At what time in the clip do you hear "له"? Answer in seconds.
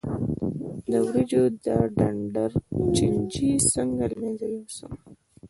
4.11-4.15